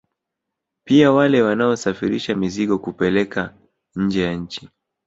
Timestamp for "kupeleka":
2.79-3.55